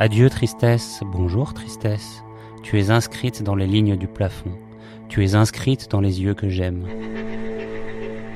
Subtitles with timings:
[0.00, 2.22] Adieu tristesse, bonjour tristesse.
[2.62, 4.52] Tu es inscrite dans les lignes du plafond.
[5.08, 6.86] Tu es inscrite dans les yeux que j'aime.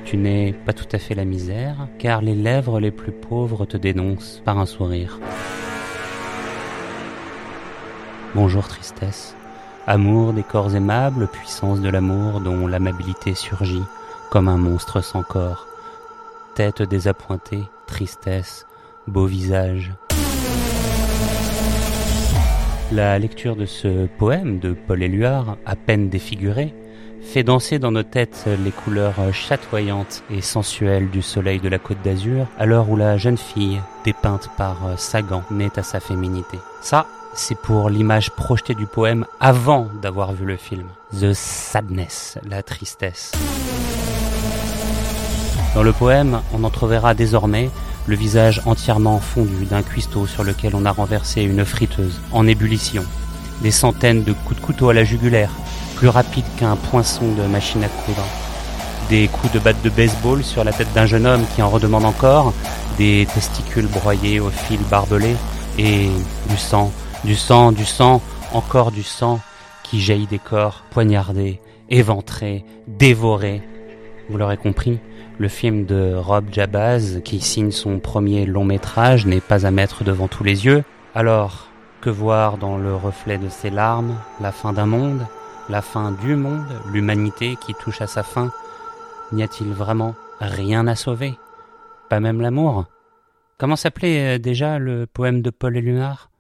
[0.05, 3.77] Tu n'es pas tout à fait la misère, car les lèvres les plus pauvres te
[3.77, 5.21] dénoncent par un sourire.
[8.35, 9.37] Bonjour tristesse.
[9.87, 13.85] Amour des corps aimables, puissance de l'amour dont l'amabilité surgit
[14.33, 15.69] comme un monstre sans corps.
[16.57, 18.67] Tête désappointée, tristesse,
[19.07, 19.93] beau visage.
[22.95, 26.75] La lecture de ce poème de Paul Éluard, à peine défiguré,
[27.23, 32.03] fait danser dans nos têtes les couleurs chatoyantes et sensuelles du soleil de la côte
[32.05, 36.59] d'Azur, à l'heure où la jeune fille, dépeinte par Sagan, naît à sa féminité.
[36.83, 40.89] Ça, c'est pour l'image projetée du poème avant d'avoir vu le film.
[41.19, 43.33] The sadness, la tristesse.
[45.75, 47.71] Dans le poème, on entreverra désormais
[48.07, 53.05] le visage entièrement fondu d'un cuistot sur lequel on a renversé une friteuse en ébullition,
[53.63, 55.51] des centaines de coups de couteau à la jugulaire,
[55.97, 58.27] plus rapides qu'un poinçon de machine à coudre,
[59.09, 62.05] des coups de batte de baseball sur la tête d'un jeune homme qui en redemande
[62.05, 62.53] encore,
[62.99, 65.37] des testicules broyés au fil barbelé,
[65.79, 66.09] et
[66.49, 66.93] du sang,
[67.25, 68.21] du sang, du sang,
[68.53, 69.41] encore du sang
[69.83, 73.63] qui jaillit des corps poignardés, éventrés, dévorés.
[74.29, 74.99] Vous l'aurez compris,
[75.39, 80.05] le film de Rob Jabaz, qui signe son premier long métrage, n'est pas à mettre
[80.05, 80.85] devant tous les yeux.
[81.15, 81.69] Alors,
[82.01, 85.25] que voir dans le reflet de ses larmes La fin d'un monde
[85.69, 88.51] La fin du monde L'humanité qui touche à sa fin?
[89.33, 91.35] N'y a-t-il vraiment rien à sauver?
[92.11, 92.87] Pas même l'amour?
[93.57, 96.31] Comment s'appelait euh, déjà le poème de Paul Éluard?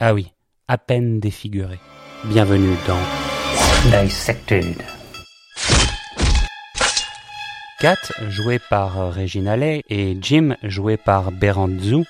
[0.00, 0.32] Ah oui,
[0.66, 1.78] à peine défiguré.
[2.24, 4.97] Bienvenue dans Dissected.
[7.80, 12.04] Kat, joué par Regina Lay, et Jim, joué par Beran Zhu,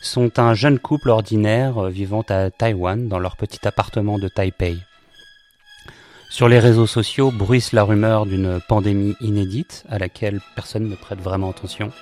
[0.00, 4.78] sont un jeune couple ordinaire vivant à Taïwan dans leur petit appartement de Taipei.
[6.30, 11.20] Sur les réseaux sociaux bruisse la rumeur d'une pandémie inédite à laquelle personne ne prête
[11.20, 11.92] vraiment attention.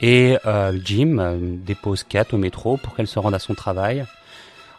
[0.00, 4.04] Et euh, Jim euh, dépose Kat au métro pour qu'elle se rende à son travail.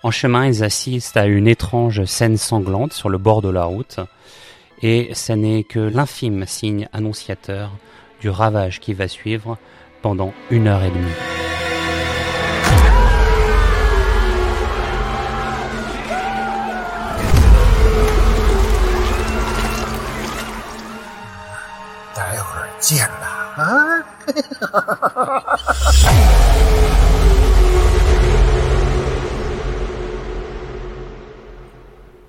[0.04, 4.02] En chemin, ils assistent à une étrange scène sanglante sur le bord de la route
[4.82, 7.72] et ce n'est que l'infime signe annonciateur
[8.20, 9.58] du ravage qui va suivre
[10.02, 11.12] pendant une heure et demie.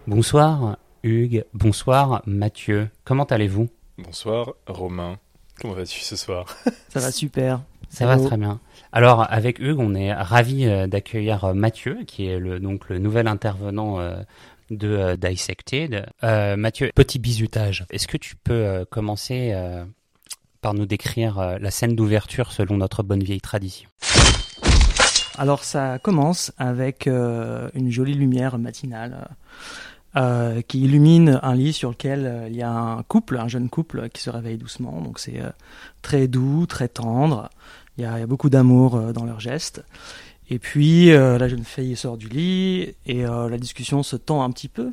[0.06, 0.76] Bonsoir
[1.06, 3.68] Hugues, bonsoir Mathieu, comment allez-vous?
[3.96, 5.18] Bonsoir Romain,
[5.60, 6.46] comment vas-tu ce soir?
[6.88, 7.60] Ça va super.
[7.88, 8.58] Ça va très bien.
[8.90, 12.98] Alors avec Hugues, on est ravi euh, d'accueillir euh, Mathieu, qui est le, donc le
[12.98, 14.20] nouvel intervenant euh,
[14.70, 16.06] de Dissected.
[16.22, 17.86] Mathieu, petit bisutage.
[17.90, 19.54] Est-ce que tu peux commencer
[20.60, 23.88] par nous décrire la scène d'ouverture selon notre bonne vieille tradition?
[25.38, 29.28] Alors ça commence avec une jolie lumière matinale
[30.16, 33.68] euh, qui illumine un lit sur lequel euh, il y a un couple, un jeune
[33.68, 35.02] couple qui se réveille doucement.
[35.02, 35.50] Donc c'est euh,
[36.00, 37.50] très doux, très tendre.
[37.98, 39.84] Il y a, il y a beaucoup d'amour dans leurs gestes.
[40.48, 44.68] Et puis la jeune fille sort du lit et la discussion se tend un petit
[44.68, 44.90] peu.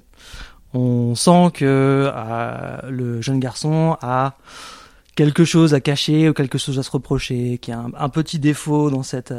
[0.74, 2.12] On sent que
[2.88, 4.38] le jeune garçon a
[5.16, 8.10] quelque chose à cacher ou quelque chose à se reprocher, qu'il y a un, un,
[8.10, 9.34] petit défaut dans cette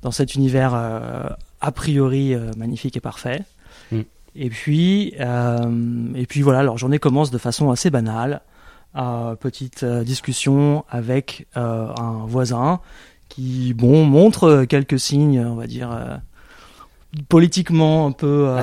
[0.00, 3.44] dans cet univers a priori magnifique et parfait.
[4.34, 8.42] Et puis, euh, et puis voilà, leur journée commence de façon assez banale.
[8.94, 12.80] Euh, petite euh, discussion avec euh, un voisin
[13.30, 16.16] qui, bon, montre quelques signes, on va dire, euh,
[17.28, 18.54] politiquement un peu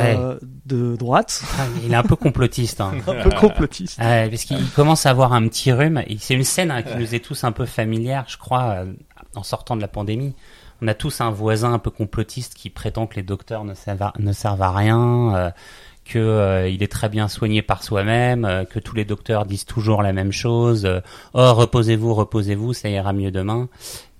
[0.68, 1.44] de droite.
[1.57, 2.80] Ah, il est un peu complotiste.
[2.80, 2.94] Hein.
[3.07, 3.97] un peu complotiste.
[3.97, 6.03] parce qu'il commence à avoir un petit rhume.
[6.19, 8.86] C'est une scène hein, qui nous est tous un peu familière, je crois,
[9.36, 10.36] en sortant de la pandémie
[10.81, 14.03] on a tous un voisin un peu complotiste qui prétend que les docteurs ne servent
[14.03, 15.51] à, ne servent à rien, euh,
[16.06, 19.65] que euh, il est très bien soigné par soi-même, euh, que tous les docteurs disent
[19.65, 20.88] toujours la même chose.
[21.33, 23.69] oh, reposez-vous, reposez-vous, ça ira mieux demain.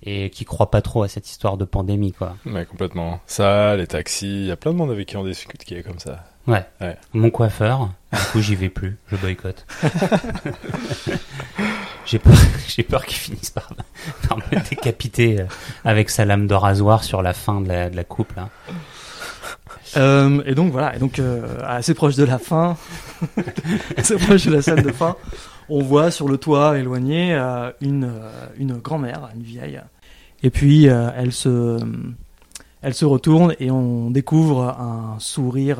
[0.02, 2.36] Et qui croit pas trop à cette histoire de pandémie, quoi.
[2.46, 3.20] Ouais, complètement.
[3.26, 5.82] Ça, les taxis, il y a plein de monde avec qui on discute qui est
[5.82, 6.24] comme ça.
[6.46, 6.64] Ouais.
[6.80, 6.96] ouais.
[7.12, 9.66] Mon coiffeur, du coup, j'y vais plus, je boycotte.
[12.06, 12.34] J'ai peur,
[12.68, 13.50] j'ai peur qu'il finisse
[14.28, 15.44] par, me décapiter euh,
[15.84, 18.48] avec sa lame de rasoir sur la fin de la, de la coupe là.
[19.96, 22.76] Euh, et donc voilà, et donc euh, assez proche de la fin,
[23.96, 25.16] assez proche de la scène de fin,
[25.68, 28.12] on voit sur le toit éloigné euh, une
[28.56, 29.80] une grand-mère, une vieille,
[30.42, 31.78] et puis elle se
[32.82, 35.78] elle se retourne et on découvre un sourire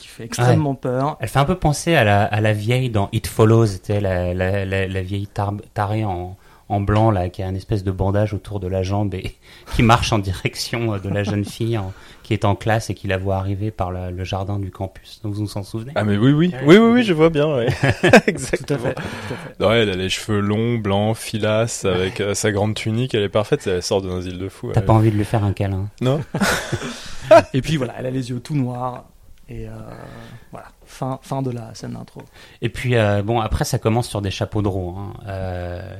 [0.00, 1.16] qui fait extrêmement peur.
[1.20, 4.34] Elle fait un peu penser à la, à la vieille dans It Follows, c'était la,
[4.34, 6.36] la, la, la vieille tar- tarée en,
[6.68, 9.36] en blanc là, qui a une espèce de bandage autour de la jambe et
[9.74, 11.92] qui marche en direction euh, de la jeune fille en-
[12.22, 15.20] qui est en classe et qui la voit arriver par la- le jardin du campus.
[15.24, 15.90] Donc vous vous en souvenez?
[15.96, 17.66] Ah mais oui oui oui oui oui je vois bien ouais.
[18.00, 18.78] Tout à exactement.
[18.78, 18.94] fait.
[18.94, 19.64] Tout à fait.
[19.66, 23.28] Ouais, elle a les cheveux longs, blancs, filasses, avec euh, sa grande tunique, elle est
[23.28, 24.70] parfaite, elle sort d'un asile de fou.
[24.72, 26.20] T'as pas envie de lui faire un câlin Non
[27.52, 29.04] Et puis voilà, elle a les yeux tout noirs.
[29.50, 29.72] Et euh,
[30.52, 32.22] voilà, fin, fin de la scène d'intro.
[32.62, 34.96] Et puis euh, bon, après ça commence sur des chapeaux de roue.
[34.96, 35.12] Hein.
[35.26, 35.96] Euh,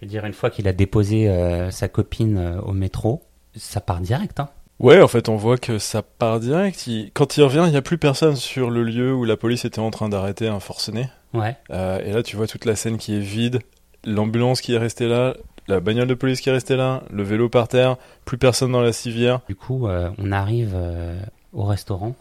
[0.00, 3.22] je veux dire, une fois qu'il a déposé euh, sa copine euh, au métro,
[3.56, 4.38] ça part direct.
[4.40, 4.48] Hein.
[4.78, 6.86] Ouais, en fait, on voit que ça part direct.
[6.86, 9.64] Il- Quand il revient, il n'y a plus personne sur le lieu où la police
[9.64, 11.08] était en train d'arrêter un forcené.
[11.34, 11.56] Ouais.
[11.70, 13.60] Euh, et là, tu vois toute la scène qui est vide,
[14.04, 15.34] l'ambulance qui est restée là,
[15.68, 18.80] la bagnole de police qui est restée là, le vélo par terre, plus personne dans
[18.80, 19.40] la civière.
[19.48, 21.20] Du coup, euh, on arrive euh,
[21.52, 22.16] au restaurant,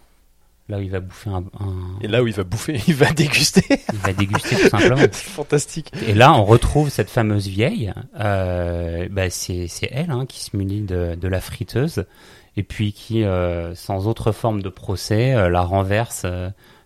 [0.69, 3.12] là où il va bouffer un, un- Et là où il va bouffer, il va
[3.12, 3.63] déguster.
[3.94, 4.96] il va déguster tout simplement.
[5.12, 5.92] C'est fantastique.
[6.08, 7.94] Et là, on retrouve cette fameuse vieille.
[8.19, 12.06] Euh, bah, c'est elle hein, qui se munit de, de la friteuse
[12.58, 16.25] et puis qui, euh, sans autre forme de procès, euh, la renverse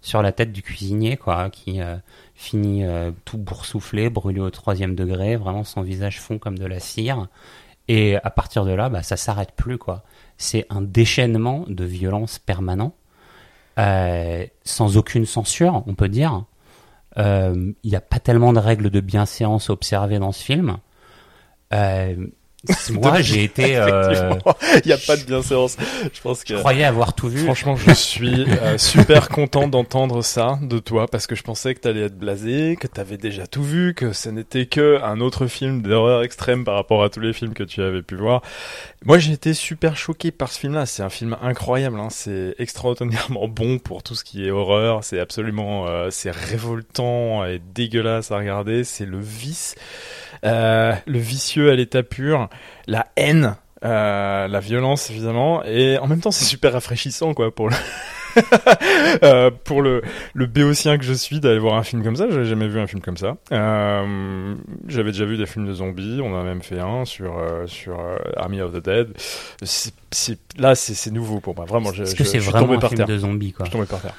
[0.02, 1.80] sur la tête du cuisinier, quoi, qui
[2.36, 2.84] finit
[3.26, 7.28] tout boursouflé, brûlé au troisième degré, vraiment son visage fond comme de la cire.
[7.88, 10.04] Et à partir de là, bah, ça s'arrête plus, quoi.
[10.38, 12.94] C'est un déchaînement de violence permanent,
[13.80, 16.46] euh, sans aucune censure, on peut dire.
[17.18, 20.78] Euh, Il n'y a pas tellement de règles de bienséance observées dans ce film.
[21.74, 22.28] Euh,
[22.92, 23.78] moi, j'ai été.
[23.78, 24.34] euh,
[24.84, 25.78] il n'y a pas de bienséance.
[26.14, 26.56] Je pense que.
[26.56, 27.44] je croyais avoir tout vu.
[27.44, 31.80] Franchement, je suis euh, super content d'entendre ça de toi parce que je pensais que
[31.80, 35.82] t'allais être blasé, que t'avais déjà tout vu, que ce n'était que un autre film
[35.82, 38.42] d'horreur extrême par rapport à tous les films que tu avais pu voir.
[39.06, 40.86] Moi, j'ai été super choqué par ce film-là.
[40.86, 42.00] C'est un film incroyable.
[42.00, 42.08] Hein.
[42.10, 45.04] C'est extraordinairement bon pour tout ce qui est horreur.
[45.04, 48.84] C'est absolument, euh, c'est révoltant et dégueulasse à regarder.
[48.84, 49.76] C'est le vice,
[50.44, 52.50] euh, le vicieux à l'état pur,
[52.88, 53.56] la haine.
[53.84, 55.64] Euh, la violence évidemment.
[55.64, 57.76] Et en même temps c'est super rafraîchissant quoi pour le
[59.24, 60.02] Euh, pour le
[60.34, 62.28] le béotien que je suis d'aller voir un film comme ça.
[62.30, 63.38] J'avais jamais vu un film comme ça.
[63.52, 64.56] Euh,
[64.88, 66.20] j'avais déjà vu des films de zombies.
[66.22, 67.98] On en a même fait un sur euh, sur
[68.36, 69.08] Army of the Dead.
[70.58, 71.66] Là c'est, nouveau pour moi.
[71.66, 73.08] Vraiment Est-ce que c'est vraiment un film terre.
[73.08, 73.66] de zombies, quoi.
[73.66, 74.16] Je suis tombé par terre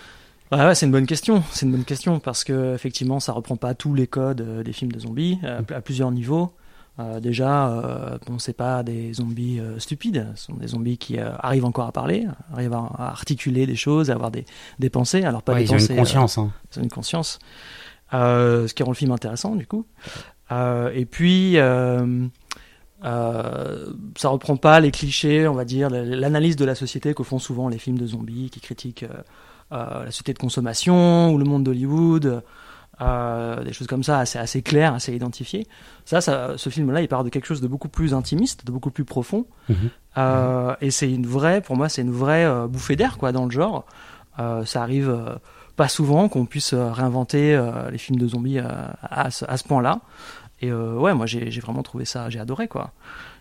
[0.53, 1.43] Ouais, c'est une bonne question.
[1.51, 4.73] C'est une bonne question parce que effectivement, ça reprend pas tous les codes euh, des
[4.73, 6.53] films de zombies euh, à plusieurs niveaux.
[6.99, 10.29] Euh, déjà, euh, bon, c'est pas des zombies euh, stupides.
[10.35, 14.11] Ce sont des zombies qui arrivent encore à parler, arrivent à, à articuler des choses,
[14.11, 14.45] à avoir des,
[14.79, 15.25] des pensées.
[15.25, 16.39] Alors pas Ouais, des Ils ont une conscience.
[16.39, 16.51] hein.
[16.75, 17.39] ils ont une conscience.
[18.13, 19.85] Ce qui rend le film intéressant, du coup.
[20.51, 22.29] Et puis, euh,
[24.17, 27.69] ça reprend pas les clichés, on va dire, l'analyse de la société que font souvent
[27.69, 29.23] les films de zombies qui critiquent euh,
[29.71, 32.43] la société de consommation ou le monde d'Hollywood.
[33.03, 35.67] Euh, des choses comme ça, assez, assez claires, assez identifiées.
[36.07, 38.91] Ça, ça ce film-là, il part de quelque chose de beaucoup plus intimiste, de beaucoup
[38.91, 39.45] plus profond.
[39.69, 39.77] Mhm.
[40.17, 43.45] Euh, et c'est une vraie, pour moi, c'est une vraie euh, bouffée d'air, quoi, dans
[43.45, 43.85] le genre.
[44.39, 45.35] Euh, ça arrive euh,
[45.77, 48.65] pas souvent qu'on puisse euh, réinventer euh, les films de zombies euh,
[49.03, 50.01] à, ce, à ce point-là.
[50.63, 52.93] Et euh, ouais, moi, j'ai j'ai vraiment trouvé ça, j'ai adoré, quoi.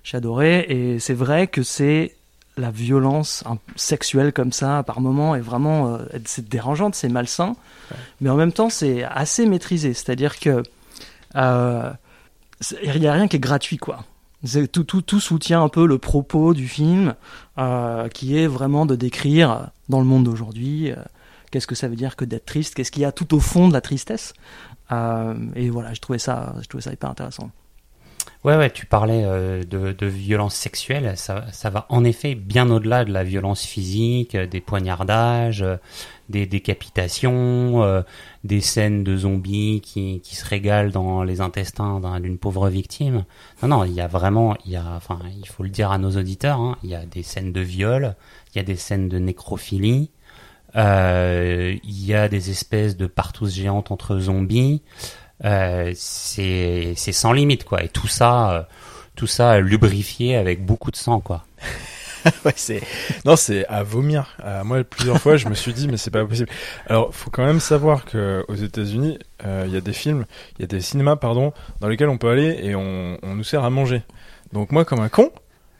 [0.03, 2.17] J'ai adoré, et c'est vrai que c'est
[2.57, 3.43] la violence
[3.75, 7.55] sexuelle comme ça, par moment, est vraiment, euh, c'est dérangeante, c'est malsain,
[8.21, 9.93] mais en même temps, c'est assez maîtrisé.
[9.93, 10.63] C'est-à-dire que
[11.35, 11.91] euh,
[12.83, 14.03] il n'y a rien qui est gratuit, quoi.
[14.71, 17.15] Tout, tout, tout soutient un peu le propos du film,
[17.57, 20.91] euh, qui est vraiment de décrire dans le monde d'aujourd'hui
[21.49, 23.67] qu'est-ce que ça veut dire que d'être triste, qu'est-ce qu'il y a tout au fond
[23.67, 24.33] de la tristesse.
[24.91, 27.49] Et voilà, je trouvais ça, je trouvais ça hyper intéressant.
[28.45, 31.17] Ouais, ouais, tu parlais euh, de, de violence sexuelle.
[31.17, 35.77] Ça, ça va en effet bien au-delà de la violence physique, euh, des poignardages, euh,
[36.29, 38.03] des décapitations, euh,
[38.43, 43.25] des scènes de zombies qui, qui se régalent dans les intestins d'un- d'une pauvre victime.
[43.63, 45.97] Non, non, il y a vraiment, il y a, enfin, il faut le dire à
[45.97, 48.15] nos auditeurs, hein, il y a des scènes de viol,
[48.53, 50.11] il y a des scènes de nécrophilie,
[50.75, 54.81] euh, il y a des espèces de partous géantes entre zombies.
[55.45, 58.63] Euh, c'est sans limite quoi et tout ça euh,
[59.15, 61.45] tout ça lubrifié avec beaucoup de sang quoi
[62.55, 62.81] c'est
[63.23, 64.35] non, c'est à vomir.
[64.43, 66.49] Euh, moi, plusieurs fois, je me suis dit, mais c'est pas possible.
[66.87, 70.25] Alors, faut quand même savoir que aux États-Unis, il y a des films,
[70.57, 73.43] il y a des cinémas, pardon, dans lesquels on peut aller et on, on nous
[73.43, 74.01] sert à manger.
[74.53, 75.31] Donc moi, comme un con,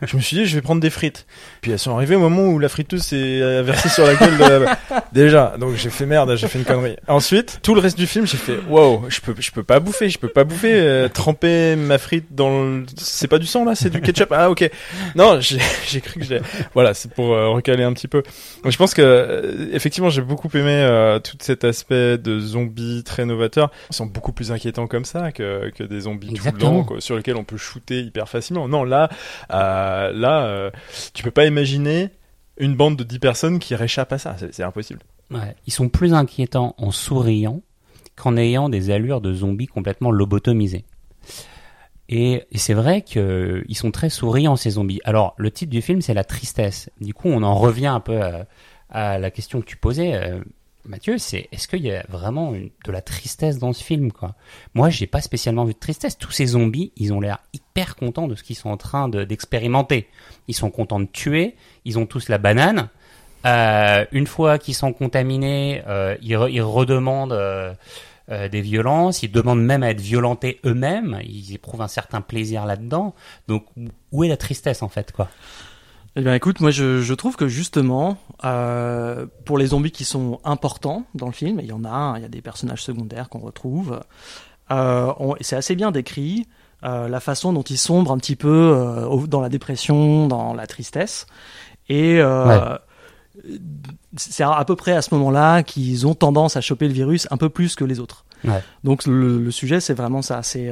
[0.02, 1.25] je me suis dit, je vais prendre des frites.
[1.62, 4.38] Puis elles sont arrivées au moment où la friteuse s'est euh, versée sur la gueule
[4.38, 4.80] de la...
[5.14, 6.98] Déjà, donc j'ai fait merde, j'ai fait une connerie.
[7.08, 10.10] Ensuite, tout le reste du film, j'ai fait, wow, je peux, je peux pas bouffer,
[10.10, 12.86] je peux pas bouffer, euh, tremper ma frite dans le...
[12.98, 14.32] C'est pas du sang, là, c'est du ketchup?
[14.32, 14.70] Ah, ok.
[15.16, 15.60] Non, j'ai,
[16.02, 16.42] cru que j'ai...
[16.74, 18.22] Voilà, c'est pour euh, recaler un petit peu.
[18.64, 23.25] Donc je pense que, euh, effectivement, j'ai beaucoup aimé tout cet aspect de zombies très
[23.25, 23.72] novateurs.
[23.92, 27.16] Ils sont beaucoup plus inquiétants comme ça que, que des zombies tout blancs, quoi, sur
[27.16, 28.68] lesquels on peut shooter hyper facilement.
[28.68, 29.10] Non, là,
[29.52, 30.72] euh, là, euh,
[31.13, 32.10] tu peux pas imaginer
[32.58, 34.36] une bande de 10 personnes qui réchappent à ça.
[34.51, 35.01] C'est impossible.
[35.68, 37.62] Ils sont plus inquiétants en souriant
[38.15, 40.86] qu'en ayant des allures de zombies complètement lobotomisés.
[42.08, 45.01] Et, c'est vrai qu'ils sont très souriants, ces zombies.
[45.04, 46.89] Alors, le titre du film, c'est la tristesse.
[47.01, 48.22] Du coup, on en revient un peu
[48.89, 50.13] à, la question que tu posais.
[50.86, 54.36] Euh, Mathieu, c'est est-ce qu'il y a vraiment de la tristesse dans ce film quoi?
[54.74, 56.18] Moi, j'ai pas spécialement vu de tristesse.
[56.18, 60.08] Tous ces zombies, ils ont l'air hyper contents de ce qu'ils sont en train d'expérimenter.
[60.48, 61.56] ils sont contents de tuer.
[61.86, 62.89] Ils ont tous la banane.
[63.46, 67.74] Euh, une fois qu'ils sont contaminés, euh, ils, redemandent euh,
[68.27, 69.24] des violences.
[69.24, 71.20] Ils demandent même à être violentés eux-mêmes.
[71.24, 73.13] Ils éprouvent un certain plaisir là-dedans.
[73.48, 73.65] Donc,
[74.12, 75.30] où est la tristesse en fait quoi?
[76.18, 80.39] Eh bien, écoute, moi, je, je trouve que justement, euh, pour les zombies qui sont
[80.44, 83.39] importants dans le film, il y en a, il y a des personnages secondaires qu'on
[83.39, 84.01] retrouve,
[84.72, 86.48] euh, c'est assez bien décrit.
[86.84, 91.25] Euh, la façon dont ils sombrent un petit peu dans la dépression, dans la tristesse.
[91.88, 92.20] Et
[94.18, 97.38] c'est à peu près à ce moment-là qu'ils ont tendance à choper le virus un
[97.38, 98.25] peu plus que les autres.
[98.44, 98.63] Ouais.
[98.84, 100.44] Donc le, le sujet, c'est vraiment ça.
[100.44, 100.70] C'est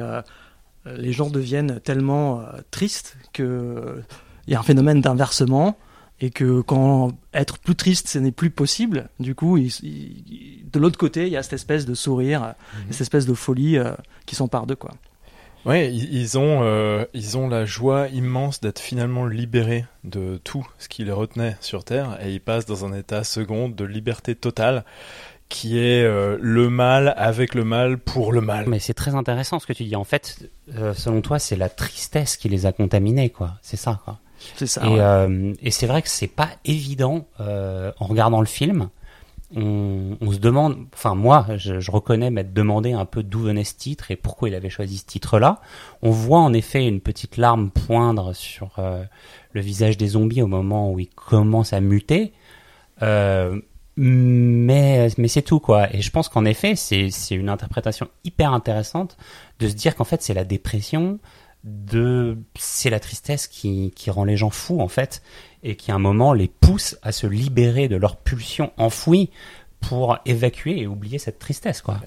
[0.86, 4.02] les gens deviennent tellement tristes que
[4.46, 5.76] il y a un phénomène d'inversement
[6.20, 11.26] et que quand être plus triste, ce n'est plus possible, du coup, de l'autre côté,
[11.26, 12.92] il y a cette espèce de sourire, mhm.
[12.92, 13.92] cette espèce de folie euh,
[14.26, 14.92] qui s'empare de quoi.
[15.64, 20.90] Ouais, ils ont, euh, ils ont la joie immense d'être finalement libérés de tout ce
[20.90, 24.84] qui les retenait sur Terre et ils passent dans un état second de liberté totale
[25.48, 28.66] qui est euh, le mal avec le mal pour le mal.
[28.68, 29.96] Mais c'est très intéressant ce que tu dis.
[29.96, 30.50] En fait,
[30.94, 33.54] selon toi, c'est la tristesse qui les a contaminés, quoi.
[33.62, 34.18] C'est ça, quoi.
[34.56, 34.86] C'est ça.
[34.86, 38.88] Et, euh, et c'est vrai que c'est pas évident euh, en regardant le film.
[39.56, 43.62] On, on, se demande, enfin moi, je, je reconnais m'être demandé un peu d'où venait
[43.62, 45.60] ce titre et pourquoi il avait choisi ce titre-là.
[46.02, 49.04] On voit en effet une petite larme poindre sur euh,
[49.52, 52.32] le visage des zombies au moment où ils commencent à muter.
[53.02, 53.60] Euh,
[53.96, 58.52] mais mais c'est tout quoi et je pense qu'en effet c'est c'est une interprétation hyper
[58.52, 59.16] intéressante
[59.60, 61.20] de se dire qu'en fait c'est la dépression
[61.64, 65.22] de c'est la tristesse qui, rend les gens fous en fait
[65.62, 69.30] et qui à un moment les pousse à se libérer de leurs pulsions enfouies
[69.80, 71.98] pour évacuer et oublier cette tristesse quoi.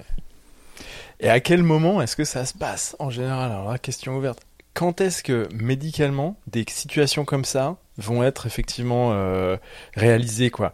[1.20, 3.52] Et à quel moment est-ce que ça se passe en général?
[3.52, 4.42] Alors question ouverte.
[4.76, 9.58] Quand est-ce que médicalement des situations comme ça vont être effectivement euh,
[9.96, 10.72] réalisées quoi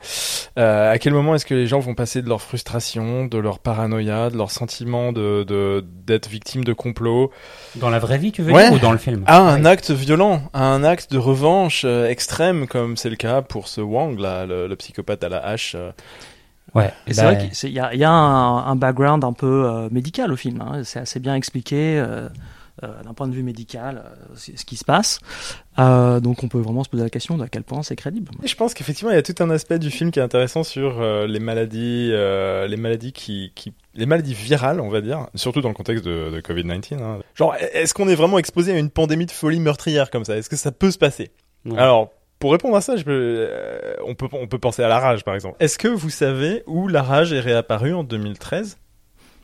[0.57, 3.59] euh, À quel moment est-ce que les gens vont passer de leur frustration, de leur
[3.59, 7.31] paranoïa, de leur sentiment de d'être victime de complot
[7.75, 9.23] Dans la vraie vie, tu veux dire, ou dans le film?
[9.25, 13.41] À un acte violent, à un acte de revanche euh, extrême, comme c'est le cas
[13.41, 15.75] pour ce Wang là, le, psychopathe à la hache.
[15.75, 15.91] Euh.
[16.75, 19.89] Ouais, c'est vrai bah, qu'il y a, y a un, un, background un peu euh,
[19.91, 20.59] médical au film.
[20.61, 20.81] Hein.
[20.83, 22.03] C'est assez bien expliqué.
[22.83, 25.19] Euh, d'un point de vue médical euh, ce qui se passe.
[25.79, 28.31] Euh, donc on peut vraiment se poser la question de à quel point c'est crédible.
[28.43, 31.01] je pense qu'effectivement il y a tout un aspect du film qui est intéressant sur
[31.01, 35.73] les maladies, les maladies qui, qui, les maladies virales, on va dire, surtout dans le
[35.73, 37.01] contexte de, de Covid-19.
[37.01, 37.19] Hein.
[37.35, 40.35] Genre, est-ce qu'on est vraiment exposé à une pandémie de folie meurtrière comme ça?
[40.35, 41.31] Est-ce que ça peut se passer?
[41.77, 43.49] Alors, pour répondre à ça, je peux,
[44.05, 45.55] on peut on peut penser à la rage par exemple.
[45.59, 48.77] Est-ce que vous savez où la rage est réapparue en 2013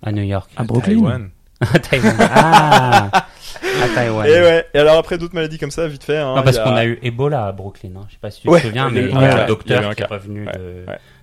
[0.02, 0.52] À New York.
[0.58, 1.30] À Brooklyn.
[1.74, 2.16] À Taïwan.
[2.20, 4.26] Ah, à Taïwan.
[4.26, 4.66] Et ouais.
[4.74, 6.18] Et alors après d'autres maladies comme ça, vite fait.
[6.18, 7.92] Hein, non, parce qu'on a eu Ebola à Brooklyn.
[7.98, 8.06] Hein.
[8.08, 10.06] Je sais pas si tu te souviens, mais il y a un docteur qui est
[10.06, 10.48] revenu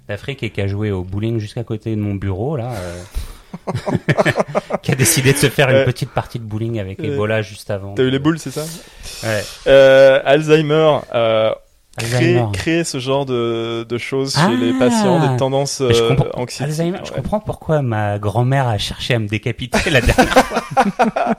[0.08, 2.70] d'Afrique et qui a joué au bowling jusqu'à côté de mon bureau là.
[2.70, 3.02] Euh...
[4.82, 7.94] qui a décidé de se faire une petite partie de bowling avec Ebola juste avant.
[7.94, 8.64] T'as eu les boules, c'est ça?
[9.26, 9.42] Ouais.
[9.66, 10.98] Euh, Alzheimer.
[11.14, 11.52] Euh,
[11.96, 14.78] créer, créer ce genre de, de choses chez les ah.
[14.78, 19.26] patients, des tendances euh, je Alzheimer, je comprends pourquoi ma grand-mère a cherché à me
[19.26, 20.62] décapiter la dernière fois.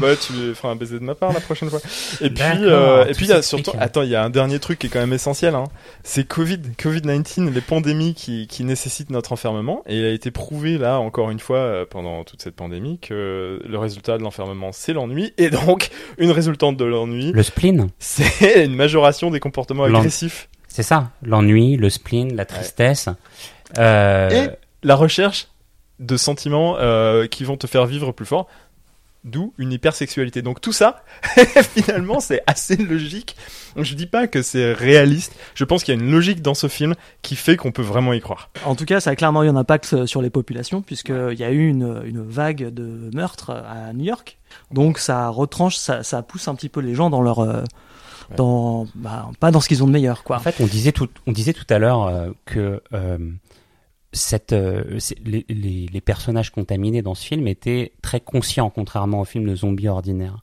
[0.00, 1.80] bah, tu feras un baiser de ma part la prochaine fois.
[2.20, 4.58] Et puis, euh, et puis, il y a surtout, attends, il y a un dernier
[4.58, 5.64] truc qui est quand même essentiel, hein.
[6.02, 9.82] C'est Covid, Covid-19, les pandémies qui, qui nécessitent notre enfermement.
[9.86, 13.62] Et il a été prouvé, là, encore une fois, euh, pendant toute cette pandémie, que
[13.64, 15.32] le résultat de l'enfermement, c'est l'ennui.
[15.38, 17.32] Et donc, une résultante de l'ennui.
[17.32, 17.88] Le spleen.
[17.98, 20.48] C'est une majoration des comportements agressifs.
[20.68, 23.08] C'est ça, l'ennui, le spleen, la tristesse.
[23.78, 24.30] Euh...
[24.30, 24.50] Et
[24.82, 25.48] la recherche
[25.98, 28.48] de sentiments euh, qui vont te faire vivre plus fort.
[29.24, 30.40] d'où une hypersexualité.
[30.40, 31.04] Donc tout ça,
[31.74, 33.36] finalement, c'est assez logique.
[33.76, 35.34] Je dis pas que c'est réaliste.
[35.54, 38.14] Je pense qu'il y a une logique dans ce film qui fait qu'on peut vraiment
[38.14, 38.48] y croire.
[38.64, 41.50] En tout cas, ça a clairement eu un impact sur les populations, puisqu'il y a
[41.50, 44.38] eu une, une, vague de meurtres à New York.
[44.70, 47.40] Donc ça retranche, ça, ça pousse un petit peu les gens dans leur...
[47.40, 47.62] Euh,
[48.36, 50.36] dans, bah, pas dans ce qu'ils ont de meilleur, quoi.
[50.36, 53.18] En fait, on disait tout, on disait tout à l'heure euh, que euh,
[54.12, 59.24] cette, euh, les, les, les, personnages contaminés dans ce film étaient très conscients, contrairement au
[59.24, 60.42] film de zombies ordinaire.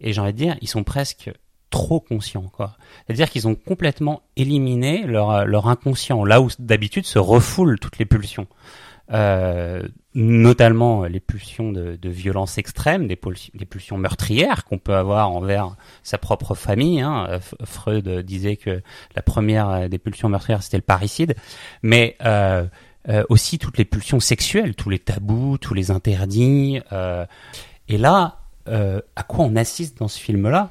[0.00, 1.30] Et j'ai envie de dire, ils sont presque
[1.70, 2.76] trop conscients, quoi.
[3.06, 8.04] C'est-à-dire qu'ils ont complètement éliminé leur, leur inconscient, là où d'habitude se refoulent toutes les
[8.04, 8.46] pulsions.
[9.12, 9.82] Euh,
[10.14, 15.30] notamment les pulsions de, de violence extrême, des, pulsions, des pulsions meurtrières qu'on peut avoir
[15.30, 17.00] envers sa propre famille.
[17.00, 17.40] Hein.
[17.64, 18.80] Freud disait que
[19.14, 21.34] la première des pulsions meurtrières c'était le parricide,
[21.82, 22.64] mais euh,
[23.10, 26.80] euh, aussi toutes les pulsions sexuelles, tous les tabous, tous les interdits.
[26.92, 27.26] Euh,
[27.86, 30.70] et là, euh, à quoi on assiste dans ce film-là?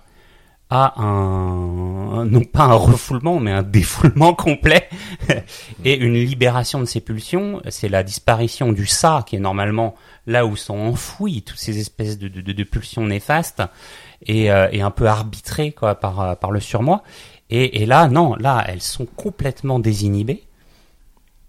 [0.75, 4.89] À un, non pas un refoulement, mais un défoulement complet
[5.85, 7.61] et une libération de ces pulsions.
[7.69, 9.93] C'est la disparition du ça qui est normalement
[10.25, 13.61] là où sont enfouies toutes ces espèces de, de, de pulsions néfastes
[14.25, 17.03] et, euh, et, un peu arbitrées quoi par par le surmoi.
[17.51, 20.43] Et, et là, non, là, elles sont complètement désinhibées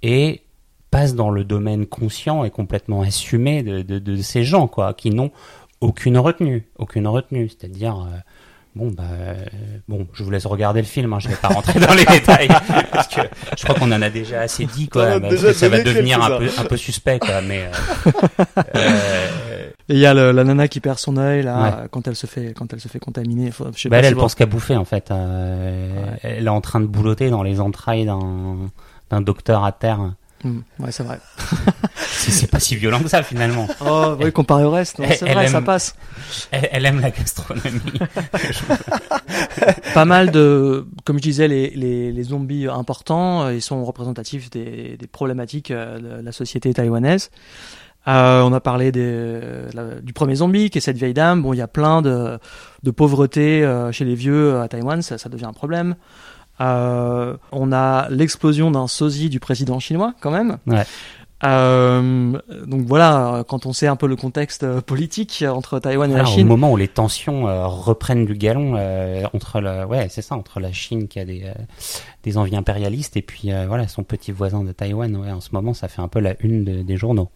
[0.02, 0.42] et
[0.90, 5.08] passe dans le domaine conscient et complètement assumé de, de, de ces gens, quoi, qui
[5.08, 5.30] n'ont
[5.80, 7.48] aucune retenue, aucune retenue.
[7.48, 8.18] C'est-à-dire, euh,
[8.74, 9.34] bon, bah, euh,
[9.88, 12.48] bon, je vous laisse regarder le film, hein, je vais pas rentrer dans les détails,
[12.92, 13.20] parce que
[13.56, 15.18] je crois qu'on en a déjà assez dit, quoi.
[15.18, 17.64] Bah, ça va devenir un peu, un peu suspect, quoi, mais.
[17.64, 18.10] Euh,
[18.76, 21.88] euh, et il y a le, la nana qui perd son œil là ouais.
[21.90, 23.50] quand elle se fait quand elle se fait contaminer.
[23.50, 25.10] Faut, je sais bah, pas elle, elle pense qu'à bouffer en fait.
[25.10, 26.18] Euh, ouais.
[26.22, 28.70] Elle est en train de boulotter dans les entrailles d'un
[29.10, 30.14] d'un docteur à terre.
[30.44, 31.18] Mmh, ouais, c'est vrai.
[31.96, 33.66] c'est pas si violent que ça finalement.
[33.84, 35.96] Oh, oui, comparé au reste, c'est vrai, aime, ça passe.
[36.50, 37.98] Elle, elle, aime la gastronomie.
[39.94, 44.96] pas mal de, comme je disais, les, les, les zombies importants, ils sont représentatifs des,
[44.98, 47.30] des problématiques de la société taïwanaise.
[48.06, 49.40] Euh, on a parlé des,
[49.72, 51.42] la, du premier zombie, qui est cette vieille dame.
[51.42, 52.38] Bon, il y a plein de,
[52.82, 55.94] de pauvreté euh, chez les vieux à Taïwan, ça, ça devient un problème.
[56.60, 60.58] Euh, on a l'explosion d'un sosie du président chinois quand même.
[60.66, 60.84] Ouais.
[61.44, 66.24] Euh, donc voilà, quand on sait un peu le contexte politique entre Taïwan et la
[66.24, 66.46] Chine.
[66.46, 70.36] Au moment où les tensions euh, reprennent du galon euh, entre la, ouais, c'est ça,
[70.36, 71.44] entre la Chine qui a des
[72.22, 75.14] des envies impérialistes et puis voilà son petit voisin de Taïwan.
[75.16, 77.28] Ouais, en ce moment, ça fait un peu la une de, des journaux.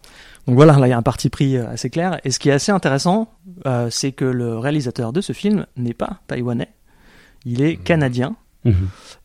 [0.47, 2.19] Donc voilà, là il y a un parti pris assez clair.
[2.23, 3.27] Et ce qui est assez intéressant,
[3.89, 6.69] c'est que le réalisateur de ce film n'est pas taïwanais,
[7.45, 7.83] il est mmh.
[7.83, 8.35] canadien.
[8.65, 8.71] Mmh.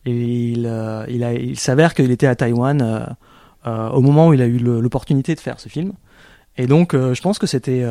[0.05, 3.05] Et il, euh, il, s'avère qu'il était à Taïwan euh,
[3.67, 5.93] euh, au moment où il a eu l'opportunité de faire ce film.
[6.57, 7.83] Et donc, je pense que c'était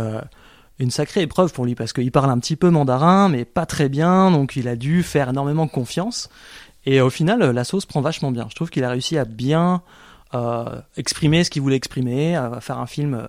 [0.79, 3.91] une sacrée épreuve pour lui parce qu'il parle un petit peu mandarin, mais pas très
[3.91, 6.31] bien, donc il a dû faire énormément confiance.
[6.87, 8.47] Et au final, la sauce prend vachement bien.
[8.49, 9.83] Je trouve qu'il a réussi à bien
[10.97, 13.29] exprimer ce qu'il voulait exprimer, à faire un film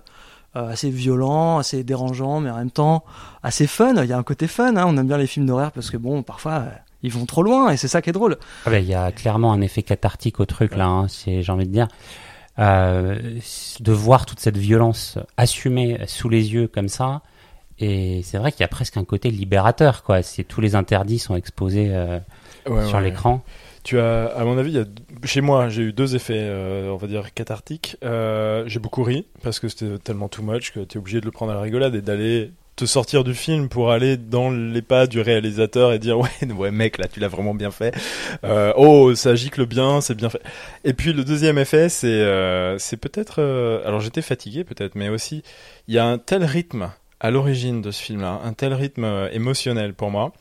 [0.54, 3.04] assez violent, assez dérangeant, mais en même temps
[3.42, 3.92] assez fun.
[4.02, 4.74] Il y a un côté fun.
[4.74, 4.84] Hein.
[4.86, 6.64] On aime bien les films d'horreur parce que bon, parfois
[7.06, 8.36] ils vont trop loin et c'est ça qui est drôle.
[8.66, 10.86] Ah ben, il y a clairement un effet cathartique au truc là.
[10.86, 11.88] Hein, c'est, j'ai envie de dire,
[12.58, 13.38] euh,
[13.80, 17.22] de voir toute cette violence assumée sous les yeux comme ça.
[17.78, 20.22] Et c'est vrai qu'il y a presque un côté libérateur, quoi.
[20.22, 22.18] C'est tous les interdits sont exposés euh,
[22.66, 23.34] ouais, sur ouais, l'écran.
[23.34, 23.40] Ouais.
[23.84, 24.86] Tu as, à mon avis, il y a,
[25.24, 27.98] chez moi, j'ai eu deux effets, euh, on va dire, cathartiques.
[28.02, 31.26] Euh, j'ai beaucoup ri parce que c'était tellement too much que tu es obligé de
[31.26, 34.82] le prendre à la rigolade et d'aller te sortir du film pour aller dans les
[34.82, 37.94] pas du réalisateur et dire ouais ouais mec là tu l'as vraiment bien fait.
[38.44, 40.42] Euh, oh ça gicle bien c'est bien fait.
[40.84, 45.08] Et puis le deuxième effet c'est euh, c'est peut-être euh, alors j'étais fatigué peut-être mais
[45.08, 45.42] aussi
[45.88, 49.04] il y a un tel rythme à l'origine de ce film là un tel rythme
[49.04, 50.32] euh, émotionnel pour moi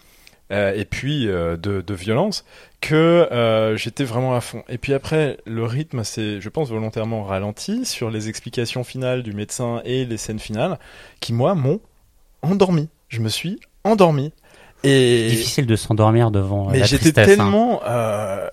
[0.51, 2.45] et puis de, de, violence
[2.79, 4.63] que j'étais vraiment à fond.
[4.69, 9.33] Et puis après le rythme c'est je pense volontairement ralenti sur les explications finales du
[9.33, 10.77] médecin et les scènes finales
[11.19, 11.81] qui moi m'ont
[12.45, 12.89] endormi.
[13.09, 14.31] Je me suis endormi.
[14.83, 16.69] Et difficile de s'endormir devant.
[16.69, 17.81] Mais j'étais tellement.
[17.83, 17.89] Hein.
[17.89, 18.49] Euh...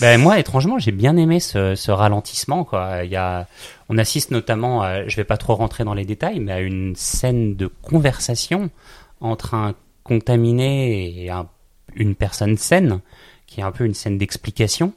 [0.00, 2.64] Ben moi, étrangement, j'ai bien aimé ce, ce, ralentissement.
[2.64, 3.04] Quoi.
[3.04, 3.46] Il y a,
[3.88, 6.94] on assiste notamment, à, je vais pas trop rentrer dans les détails, mais à une
[6.94, 8.70] scène de conversation
[9.20, 11.48] entre un contaminé et un,
[11.96, 13.00] une personne saine,
[13.46, 14.92] qui est un peu une scène d'explication.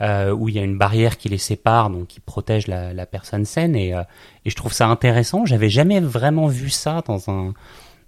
[0.00, 3.44] Euh, où il y a une barrière qui les sépare, donc qui protège la, personne
[3.44, 3.76] saine.
[3.76, 4.02] Et, euh,
[4.46, 5.44] et, je trouve ça intéressant.
[5.44, 7.52] J'avais jamais vraiment vu ça dans un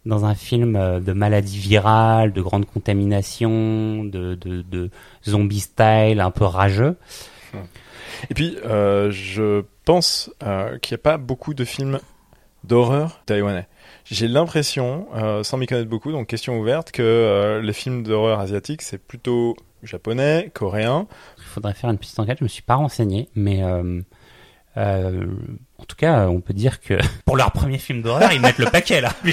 [0.05, 4.91] dans un film de maladie virale, de grande contamination, de,
[5.29, 6.97] zombie style, un peu rageux.
[8.29, 12.01] Et puis, euh, je pense qu'il n'y a pas beaucoup de films
[12.65, 13.69] d'horreur taïwanais.
[14.05, 18.41] J'ai l'impression, euh, sans m'y connaître beaucoup, donc question ouverte, que euh, les films d'horreur
[18.41, 21.07] asiatiques, c'est plutôt japonais, coréen.
[21.39, 24.01] Il faudrait faire une petite enquête, je me suis pas renseigné, mais euh,
[24.79, 25.27] euh,
[25.79, 26.95] en tout cas, on peut dire que
[27.27, 29.13] pour leur premier film d'horreur, ils mettent le paquet là.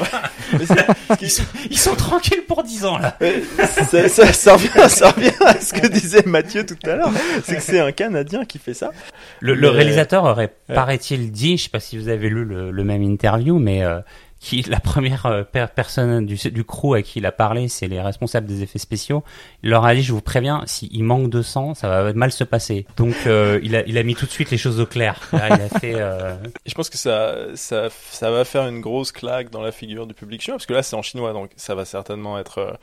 [1.22, 3.18] ils, sont, ils, sont, tranquilles pour 10 ans là.
[3.58, 7.12] Ça, ça, ça, revient, ça, revient, à ce que disait Mathieu tout à l'heure.
[7.44, 8.92] C'est que c'est un Canadien qui fait ça.
[9.40, 12.84] Le, le réalisateur aurait, paraît-il, dit, je sais pas si vous avez lu le, le
[12.84, 14.02] même interview, mais euh,
[14.40, 18.00] qui la première euh, personne du, du crew à qui il a parlé, c'est les
[18.00, 19.24] responsables des effets spéciaux.
[19.64, 22.44] Il leur a dit, je vous préviens, s'il manque de sang, ça va mal se
[22.44, 22.86] passer.
[22.96, 25.20] Donc euh, il, a, il a mis tout de suite les choses au clair.
[25.34, 25.96] Là, il a fait.
[25.96, 26.36] Euh...
[26.66, 30.14] Je pense que ça, ça, ça va faire une grosse claque dans la figure du
[30.14, 32.78] public chinois, parce que là c'est en chinois, donc ça va certainement être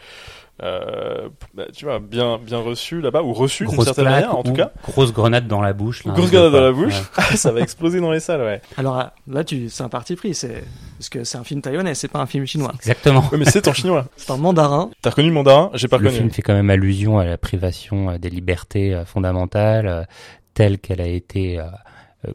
[0.62, 4.42] euh, euh, bah, tu vois, bien, bien reçu là-bas, ou reçu d'une certaine manière, en
[4.42, 4.72] tout cas.
[4.84, 6.04] Grosse grenade dans la bouche.
[6.04, 6.94] Là, grosse grenade dans la bouche.
[7.18, 7.24] Ouais.
[7.36, 8.60] ça va exploser dans les salles, ouais.
[8.76, 10.64] Alors là, tu, c'est un parti pris, c'est
[10.98, 12.72] parce que c'est un film taïwanais, c'est pas un film chinois.
[12.76, 13.24] Exactement.
[13.32, 14.06] Oui, mais c'est en chinois.
[14.16, 14.90] c'est en mandarin.
[15.02, 16.12] T'as reconnu le mandarin J'ai pas reconnu.
[16.12, 20.06] Le film fait quand même allusion à la privation euh, des libertés euh, fondamentales
[20.54, 21.60] telle qu'elle a été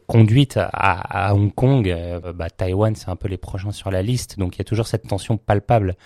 [0.06, 1.92] conduite à, à, Hong Kong,
[2.36, 4.86] bah, Taïwan, c'est un peu les prochains sur la liste, donc il y a toujours
[4.86, 5.96] cette tension palpable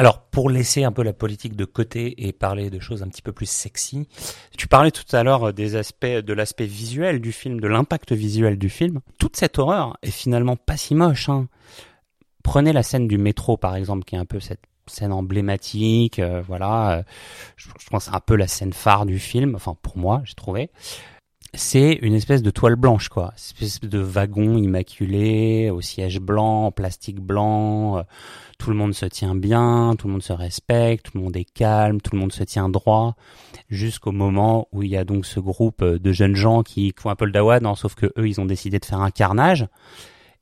[0.00, 3.20] alors, pour laisser un peu la politique de côté et parler de choses un petit
[3.20, 4.08] peu plus sexy,
[4.56, 8.56] tu parlais tout à l'heure des aspects, de l'aspect visuel du film, de l'impact visuel
[8.56, 9.00] du film.
[9.18, 11.28] Toute cette horreur est finalement pas si moche.
[11.28, 11.48] Hein.
[12.42, 16.40] Prenez la scène du métro, par exemple, qui est un peu cette scène emblématique, euh,
[16.48, 17.04] voilà.
[17.56, 19.54] Je, je pense un peu la scène phare du film.
[19.54, 20.70] Enfin, pour moi, j'ai trouvé
[21.54, 23.32] c'est une espèce de toile blanche, quoi.
[23.60, 27.98] Une espèce de wagon immaculé, au siège blanc, en plastique blanc.
[27.98, 28.02] Euh,
[28.58, 31.50] tout le monde se tient bien, tout le monde se respecte, tout le monde est
[31.50, 33.16] calme, tout le monde se tient droit,
[33.70, 37.16] jusqu'au moment où il y a donc ce groupe de jeunes gens qui font un
[37.16, 39.66] peu le dawa, non, sauf que eux, ils ont décidé de faire un carnage.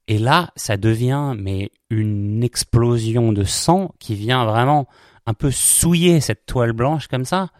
[0.09, 4.88] Et là, ça devient mais une explosion de sang qui vient vraiment
[5.27, 7.51] un peu souiller cette toile blanche comme ça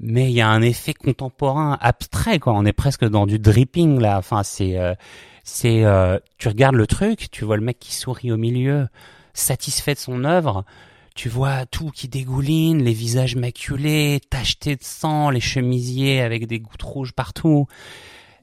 [0.00, 2.52] mais il y a un effet contemporain abstrait quoi.
[2.54, 4.18] On est presque dans du dripping là.
[4.18, 4.94] Enfin c'est euh,
[5.44, 8.88] c'est euh, tu regardes le truc tu vois le mec qui sourit au milieu
[9.34, 10.64] satisfait de son œuvre.
[11.14, 16.60] Tu vois tout qui dégouline les visages maculés tachetés de sang les chemisiers avec des
[16.60, 17.66] gouttes rouges partout.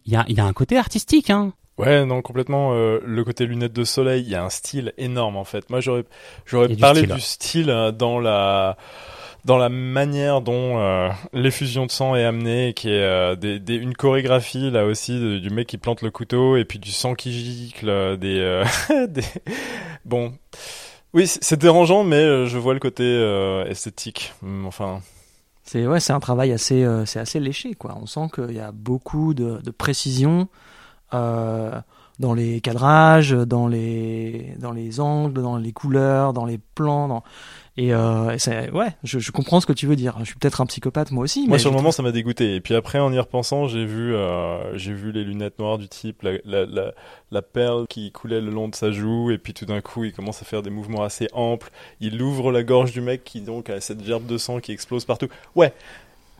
[0.05, 1.53] Il y a il y a un côté artistique hein.
[1.77, 2.73] Ouais, non, complètement.
[2.73, 5.69] Euh, le côté lunettes de soleil, il y a un style énorme en fait.
[5.69, 6.05] Moi, j'aurais,
[6.45, 8.77] j'aurais parlé du style, du style dans la,
[9.45, 13.35] dans la manière dont euh, l'effusion de sang est amenée, qui est euh,
[13.67, 17.31] une chorégraphie là aussi du mec qui plante le couteau et puis du sang qui
[17.31, 18.65] gicle, euh, des, euh,
[19.07, 19.21] des...
[20.03, 20.33] bon,
[21.13, 23.05] oui, c'est dérangeant, mais je vois le côté
[23.69, 24.33] esthétique.
[24.65, 24.99] Enfin.
[25.63, 27.97] C'est ouais, c'est un travail assez, c'est assez léché quoi.
[28.01, 30.49] On sent qu'il y a beaucoup de, de précision.
[31.11, 37.23] Dans les cadrages, dans les dans les angles, dans les couleurs, dans les plans, dans...
[37.77, 40.15] et euh, c'est ouais, je, je, comprends ce que tu veux dire.
[40.19, 41.41] Je suis peut-être un psychopathe moi aussi.
[41.41, 42.55] Moi mais sur le moment ça m'a dégoûté.
[42.55, 45.89] Et puis après en y repensant, j'ai vu euh, j'ai vu les lunettes noires du
[45.89, 46.93] type, la, la, la,
[47.31, 50.13] la, perle qui coulait le long de sa joue, et puis tout d'un coup il
[50.13, 51.69] commence à faire des mouvements assez amples.
[51.99, 55.03] Il ouvre la gorge du mec qui donc a cette gerbe de sang qui explose
[55.03, 55.27] partout.
[55.55, 55.73] Ouais.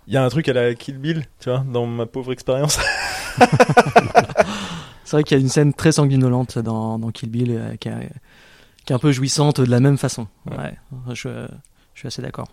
[0.08, 2.80] Il y a un truc à la Kill Bill, tu vois, dans ma pauvre expérience.
[5.04, 7.90] C'est vrai qu'il y a une scène très sanguinolente dans, dans Kill Bill euh, qui,
[8.86, 10.28] qui, est, un peu jouissante de la même façon.
[10.50, 11.48] Ouais, ouais je,
[11.94, 12.48] je, suis assez d'accord.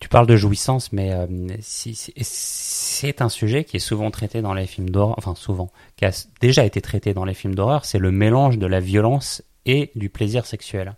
[0.00, 1.26] Tu parles de jouissance, mais euh,
[1.60, 6.26] c'est un sujet qui est souvent traité dans les films d'horreur, enfin souvent, qui a
[6.40, 10.08] déjà été traité dans les films d'horreur, c'est le mélange de la violence et du
[10.08, 10.96] plaisir sexuel.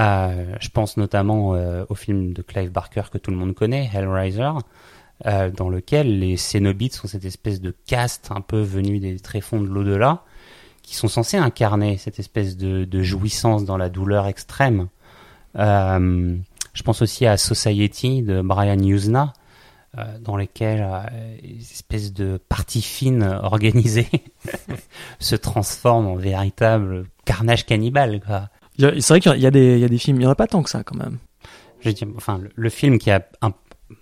[0.00, 3.90] Euh, je pense notamment euh, au film de Clive Barker que tout le monde connaît,
[3.92, 4.50] Hellraiser,
[5.26, 9.60] euh, dans lequel les Cénobites sont cette espèce de caste un peu venue des tréfonds
[9.60, 10.24] de l'au-delà,
[10.82, 14.88] qui sont censés incarner cette espèce de, de jouissance dans la douleur extrême.
[15.58, 16.36] Euh,
[16.74, 19.32] je pense aussi à Society de Brian Usna,
[19.98, 24.08] euh, dans lesquels euh, une espèce de partie fine organisée
[25.18, 28.20] se transforme en véritable carnage cannibale.
[28.78, 30.70] C'est vrai qu'il y, y, a des films, il n'y en a pas tant que
[30.70, 31.18] ça quand même.
[31.80, 33.52] Je dis, enfin, le, le, film qui a un,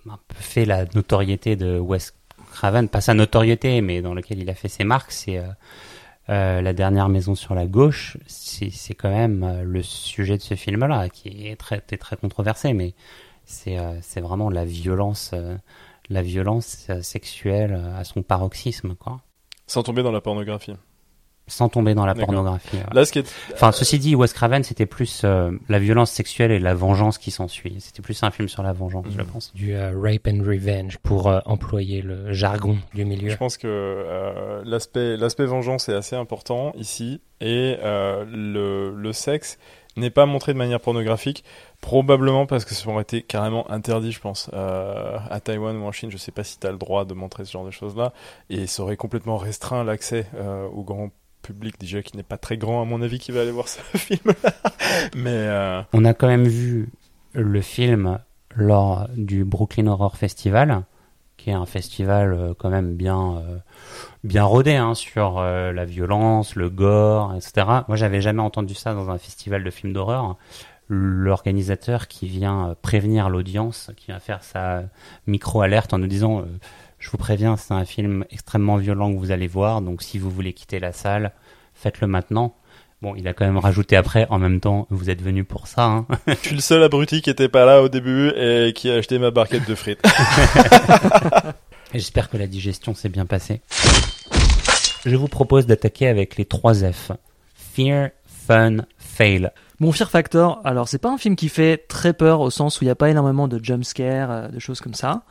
[0.09, 2.13] un, peu fait la notoriété de Wes
[2.51, 5.41] Craven, pas sa notoriété, mais dans lequel il a fait ses marques, c'est
[6.29, 8.17] euh, La dernière maison sur la gauche.
[8.27, 12.93] C'est quand même euh, le sujet de ce film-là, qui est très, très controversé, mais
[13.45, 15.33] c'est euh, vraiment la violence,
[16.09, 19.21] la violence sexuelle à son paroxysme, quoi.
[19.67, 20.73] Sans tomber dans la pornographie.
[21.47, 22.77] Sans tomber dans la pornographie.
[22.93, 26.51] Là, ce qui est, Enfin, ceci dit, Wes Craven, c'était plus euh, la violence sexuelle
[26.51, 27.75] et la vengeance qui s'ensuit.
[27.79, 29.25] C'était plus un film sur la vengeance, je Mhm.
[29.27, 29.53] pense.
[29.53, 33.29] Du euh, rape and revenge, pour euh, employer le jargon du milieu.
[33.31, 39.13] Je pense que euh, l'aspect l'aspect vengeance est assez important ici et euh, le, le
[39.13, 39.57] sexe
[39.97, 41.43] n'est pas montré de manière pornographique,
[41.81, 45.91] probablement parce que ça aurait été carrément interdit, je pense, euh, à Taïwan ou en
[45.91, 46.09] Chine.
[46.11, 48.13] Je sais pas si tu as le droit de montrer ce genre de choses-là
[48.49, 51.09] et ça aurait complètement restreint l'accès euh, au grand
[51.41, 53.79] public déjà qui n'est pas très grand à mon avis qui va aller voir ce
[53.97, 54.53] film-là.
[55.15, 56.89] Mais euh, On a quand même vu
[57.33, 58.19] le film
[58.55, 60.83] lors du Brooklyn Horror Festival,
[61.37, 63.57] qui est un festival euh, quand même bien euh,
[64.23, 67.65] bien rodé hein, sur la violence, le gore, etc.
[67.87, 70.35] Moi, j'avais jamais entendu ça dans un festival de films d'horreur.
[70.93, 74.83] L'organisateur qui vient prévenir l'audience, qui vient faire sa
[75.25, 76.43] micro-alerte en nous disant
[77.01, 80.29] Je vous préviens, c'est un film extrêmement violent que vous allez voir, donc si vous
[80.29, 81.31] voulez quitter la salle,
[81.73, 82.55] faites-le maintenant.
[83.01, 85.85] Bon, il a quand même rajouté après, en même temps, vous êtes venu pour ça.
[85.85, 86.05] Hein.
[86.27, 89.17] je suis le seul abruti qui était pas là au début et qui a acheté
[89.17, 90.03] ma barquette de frites.
[91.95, 93.61] J'espère que la digestion s'est bien passée.
[95.03, 97.11] Je vous propose d'attaquer avec les trois F.
[97.55, 98.09] Fear,
[98.45, 99.49] Fun, Fail.
[99.81, 102.83] Mon Fear Factor, alors c'est pas un film qui fait très peur au sens où
[102.83, 105.23] il n'y a pas énormément de jumpscares, euh, de choses comme ça,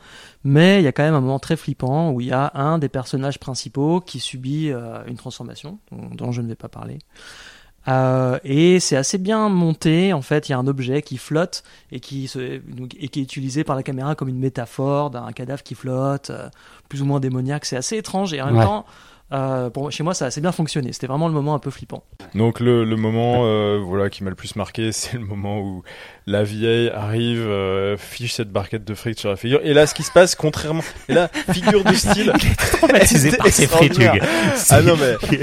[0.43, 2.77] mais il y a quand même un moment très flippant où il y a un
[2.77, 6.99] des personnages principaux qui subit euh, une transformation, dont, je ne vais pas parler.
[7.87, 11.63] Euh, et c'est assez bien monté, en fait, il y a un objet qui flotte
[11.93, 15.31] et qui, se, donc, et qui est utilisé par la caméra comme une métaphore d'un
[15.31, 16.49] cadavre qui flotte, euh,
[16.89, 18.65] plus ou moins démoniaque, c'est assez étrange et en même Ouais.
[18.65, 18.85] temps,
[19.33, 21.71] euh, pour, chez moi ça a assez bien fonctionné, c'était vraiment le moment un peu
[21.71, 22.03] flippant.
[22.35, 25.83] Donc le, le moment euh, voilà qui m'a le plus marqué, c'est le moment où
[26.27, 29.59] la vieille arrive, euh, fiche cette barquette de frites sur la figure.
[29.63, 32.31] Et là, ce qui se passe, contrairement, et là, figure de style,
[32.73, 33.99] Traumatisé par ces frites.
[34.69, 35.15] Ah non mais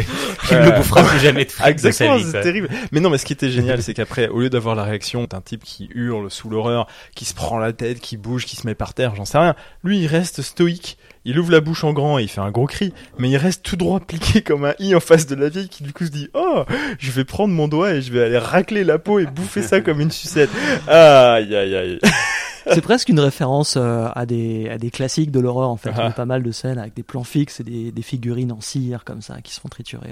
[0.51, 2.24] Il Euh, ne bouffera plus jamais de frites de sa Exactement, vie.
[2.24, 2.68] c'est terrible.
[2.92, 5.40] Mais non, mais ce qui était génial, c'est qu'après, au lieu d'avoir la réaction d'un
[5.40, 8.74] type qui hurle sous l'horreur, qui se prend la tête, qui bouge, qui se met
[8.74, 10.96] par terre, j'en sais rien, lui, il reste stoïque.
[11.31, 13.62] Il ouvre la bouche en grand et il fait un gros cri, mais il reste
[13.62, 16.11] tout droit pliqué comme un i en face de la vieille qui du coup se
[16.11, 16.64] dit oh
[16.99, 19.81] je vais prendre mon doigt et je vais aller racler la peau et bouffer ça
[19.83, 20.49] comme une sucette.
[20.88, 21.99] Aïe aïe aïe.
[22.73, 25.91] C'est presque une référence euh, à des à des classiques de l'horreur en fait.
[25.91, 26.07] Il y Ah.
[26.07, 29.05] a pas mal de scènes avec des plans fixes et des, des figurines en cire
[29.05, 30.11] comme ça qui se font triturer.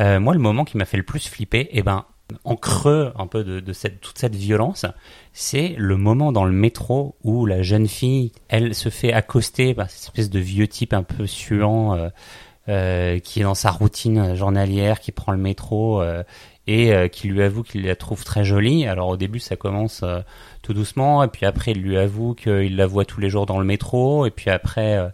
[0.00, 2.04] Euh, moi, le moment qui m'a fait le plus flipper, eh ben,
[2.44, 4.86] en creux un peu de, toute cette violence,
[5.32, 9.90] c'est le moment dans le métro où la jeune fille, elle se fait accoster par
[9.90, 12.08] cette espèce de vieux type un peu suant, euh,
[12.68, 16.22] euh, qui est dans sa routine journalière, qui prend le métro euh,
[16.66, 18.86] et qui lui avoue qu'il la trouve très jolie.
[18.86, 20.04] Alors au début, ça commence
[20.60, 23.58] tout doucement, et puis après, il lui avoue qu'il la voit tous les jours dans
[23.58, 25.10] le métro, et puis après,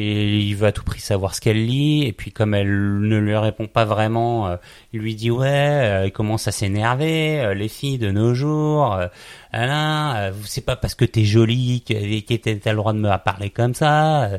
[0.00, 3.18] et il veut à tout prix savoir ce qu'elle lit, et puis comme elle ne
[3.18, 4.56] lui répond pas vraiment, euh,
[4.92, 8.94] il lui dit ouais, euh, il commence à s'énerver, euh, les filles de nos jours,
[8.94, 9.08] euh,
[9.52, 13.74] Alain, c'est pas parce que t'es jolie que t'as le droit de me parler comme
[13.74, 14.30] ça.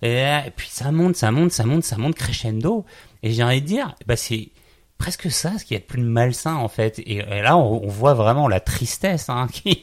[0.00, 2.86] et puis ça monte, ça monte, ça monte, ça monte crescendo.
[3.22, 4.48] Et j'ai envie de dire, bah c'est
[5.02, 7.00] presque ça ce qui est plus malsain en fait.
[7.00, 9.82] Et, et là, on, on voit vraiment la tristesse hein, qui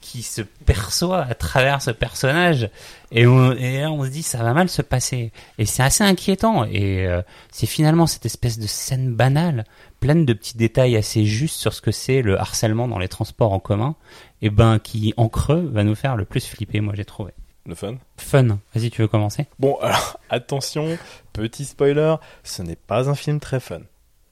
[0.00, 2.70] qui se perçoit à travers ce personnage.
[3.12, 5.30] Et, on, et là, on se dit, ça va mal se passer.
[5.58, 6.64] Et c'est assez inquiétant.
[6.64, 7.20] Et euh,
[7.52, 9.64] c'est finalement cette espèce de scène banale,
[10.00, 13.52] pleine de petits détails assez justes sur ce que c'est le harcèlement dans les transports
[13.52, 13.94] en commun,
[14.40, 16.80] et ben qui en creux va nous faire le plus flipper.
[16.80, 17.32] Moi, j'ai trouvé.
[17.66, 17.96] Le fun?
[18.16, 18.58] Fun.
[18.74, 19.46] Vas-y, tu veux commencer?
[19.58, 20.96] Bon, alors, attention,
[21.34, 23.80] petit spoiler, ce n'est pas un film très fun.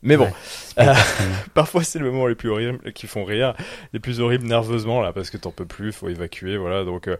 [0.02, 0.32] Mais bon, Ouais,
[0.78, 0.94] Euh,
[1.54, 3.54] parfois c'est le moment les plus horribles qui font rire,
[3.92, 6.84] les plus horribles nerveusement là, parce que t'en peux plus, faut évacuer, voilà.
[6.84, 7.16] Donc euh,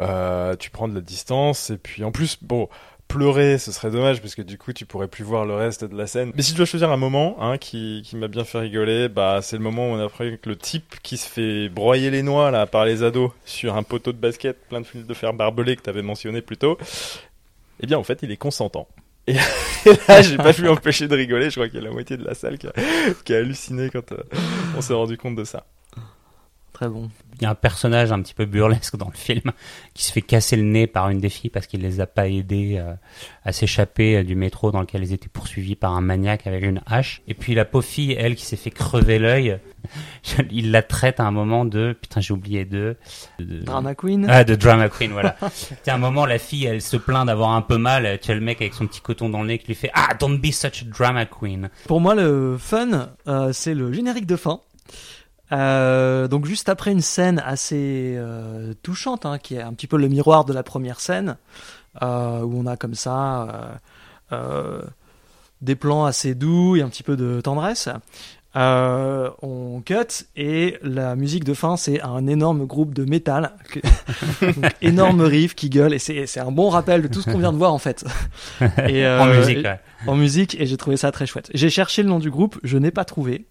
[0.00, 2.68] euh, tu prends de la distance et puis en plus, bon,
[3.08, 5.96] pleurer, ce serait dommage parce que du coup tu pourrais plus voir le reste de
[5.96, 6.32] la scène.
[6.34, 9.40] Mais si je dois choisir un moment, hein, qui, qui m'a bien fait rigoler, bah
[9.42, 12.50] c'est le moment où on apprend que le type qui se fait broyer les noix
[12.50, 15.76] là par les ados sur un poteau de basket plein de fils de fer barbelé
[15.76, 16.78] que t'avais mentionné plus tôt.
[17.80, 18.88] Eh bien en fait il est consentant.
[19.86, 21.50] Et là, j'ai pas pu m'empêcher de rigoler.
[21.50, 22.72] Je crois qu'il y a la moitié de la salle qui a,
[23.24, 24.22] qui a halluciné quand euh,
[24.76, 25.64] on s'est rendu compte de ça.
[26.74, 27.08] Très bon.
[27.36, 29.52] Il y a un personnage un petit peu burlesque dans le film
[29.94, 32.28] qui se fait casser le nez par une des filles parce qu'il les a pas
[32.28, 32.94] aidés euh,
[33.44, 36.80] à s'échapper euh, du métro dans lequel ils étaient poursuivis par un maniaque avec une
[36.86, 37.22] hache.
[37.28, 39.58] Et puis la pauvre fille, elle, qui s'est fait crever l'œil,
[40.50, 42.96] il la traite à un moment de putain j'ai oublié de,
[43.38, 44.26] de- Drama Queen.
[44.28, 45.36] ah de drama queen voilà.
[45.52, 48.40] C'est un moment la fille elle se plaint d'avoir un peu mal, tu as le
[48.40, 50.82] mec avec son petit coton dans le nez qui lui fait ah don't be such
[50.82, 51.70] a drama queen.
[51.86, 54.60] Pour moi, le fun, euh, c'est le générique de fin.
[55.52, 59.96] Euh, donc juste après une scène assez euh, touchante, hein, qui est un petit peu
[59.98, 61.36] le miroir de la première scène,
[62.02, 63.78] euh, où on a comme ça
[65.60, 67.88] des plans assez doux et un petit peu de tendresse.
[68.56, 73.52] On cut et la musique de fin c'est un énorme groupe de métal,
[74.40, 77.52] Donc, énorme riff qui gueule et c'est un bon rappel de tout ce qu'on vient
[77.52, 78.04] de voir en fait.
[78.88, 79.80] Et, en musique, et- ouais.
[80.06, 81.50] en musique et j'ai trouvé ça très chouette.
[81.54, 83.46] J'ai cherché le nom du groupe, je n'ai pas trouvé.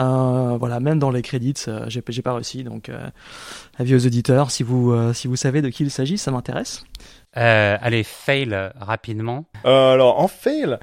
[0.00, 2.64] Euh, voilà, même dans les crédits, euh, j'ai j'ai pas réussi.
[2.64, 3.08] Donc, euh,
[3.78, 6.84] avis aux auditeurs, si vous euh, si vous savez de qui il s'agit, ça m'intéresse.
[7.36, 9.44] Euh, allez, fail rapidement.
[9.64, 10.78] Euh, alors en fail,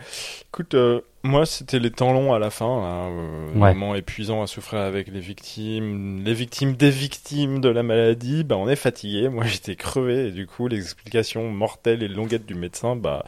[0.48, 3.60] écoute, euh, moi c'était les temps longs à la fin, là, euh, Ouais.
[3.73, 8.43] vraiment épuisant à souffrir avec les victimes, les victimes des victimes de la maladie.
[8.43, 9.29] Bah on est fatigué.
[9.29, 13.23] Moi j'étais crevé et du coup les explications mortelles et longuettes du médecin, bah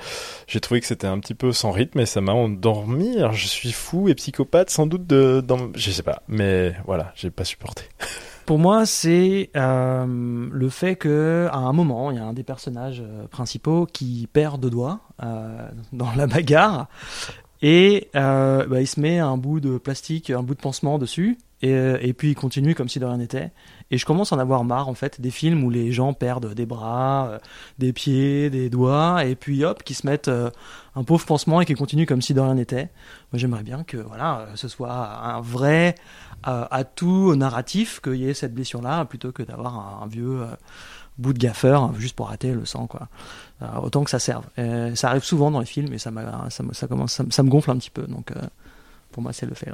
[0.47, 3.17] j'ai trouvé que c'était un petit peu sans rythme et ça m'a endormi.
[3.17, 7.11] Alors je suis fou et psychopathe sans doute de, dans, je sais pas, mais voilà,
[7.15, 7.83] j'ai pas supporté.
[8.47, 10.05] Pour moi, c'est euh,
[10.51, 14.27] le fait que à un moment, il y a un des personnages euh, principaux qui
[14.33, 16.87] perd deux doigts euh, dans la bagarre
[17.61, 21.37] et euh, bah, il se met un bout de plastique, un bout de pansement dessus
[21.61, 23.51] et, euh, et puis il continue comme si de rien n'était.
[23.91, 26.53] Et je commence à en avoir marre en fait des films où les gens perdent
[26.53, 27.39] des bras, euh,
[27.77, 30.49] des pieds, des doigts et puis hop, qui se mettent euh,
[30.95, 32.89] un pauvre pansement et qui continuent comme si de rien n'était.
[33.31, 35.95] Moi, j'aimerais bien que voilà, euh, ce soit un vrai
[36.47, 40.41] euh, atout narratif qu'il y ait cette blessure-là plutôt que d'avoir un, un vieux
[41.21, 43.07] bout de gaffeur juste pour rater le sang quoi.
[43.83, 44.43] Autant que ça serve.
[44.95, 46.11] Ça arrive souvent dans les films et ça,
[46.49, 48.03] ça, me- ça commence, ça, me- gonfle un petit peu.
[48.07, 48.41] Donc euh,
[49.11, 49.71] pour moi c'est le fait.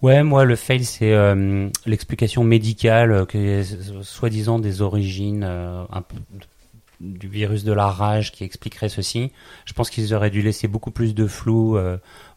[0.00, 3.62] Ouais, moi le fail c'est euh, l'explication médicale euh, que
[4.02, 5.46] soi-disant des origines
[7.00, 9.32] du virus de la rage qui expliquerait ceci.
[9.64, 11.76] Je pense qu'ils auraient dû laisser beaucoup plus de flou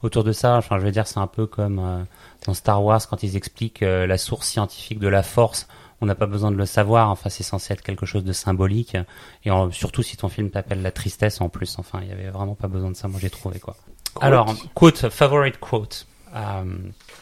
[0.01, 0.57] autour de ça.
[0.57, 2.05] Enfin, je veux dire, c'est un peu comme
[2.45, 5.67] dans Star Wars quand ils expliquent la source scientifique de la force.
[6.01, 7.10] On n'a pas besoin de le savoir.
[7.10, 8.97] Enfin, c'est censé être quelque chose de symbolique.
[9.45, 11.77] Et en- surtout si ton film t'appelle la tristesse en plus.
[11.79, 13.08] Enfin, il y avait vraiment pas besoin de ça.
[13.08, 13.75] Moi, j'ai trouvé quoi.
[14.21, 16.08] Alors, quote, favorite quote.
[16.36, 16.63] Euh,